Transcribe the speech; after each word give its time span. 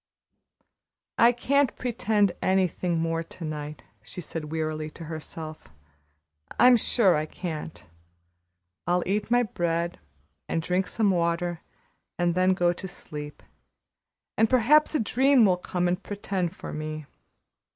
"I 1.19 1.31
can't 1.31 1.75
pretend 1.75 2.31
anything 2.41 2.97
more 2.97 3.21
to 3.21 3.45
night," 3.45 3.83
she 4.01 4.19
said 4.19 4.51
wearily 4.51 4.89
to 4.89 5.03
herself. 5.03 5.67
"I'm 6.59 6.75
sure 6.75 7.15
I 7.15 7.27
can't. 7.27 7.85
I'll 8.87 9.03
eat 9.05 9.29
my 9.29 9.43
bread 9.43 9.99
and 10.49 10.59
drink 10.59 10.87
some 10.87 11.11
water 11.11 11.61
and 12.17 12.33
then 12.33 12.55
go 12.55 12.73
to 12.73 12.87
sleep, 12.87 13.43
and 14.35 14.49
perhaps 14.49 14.95
a 14.95 14.99
dream 14.99 15.45
will 15.45 15.57
come 15.57 15.87
and 15.87 16.01
pretend 16.01 16.55
for 16.55 16.73
me. 16.73 17.05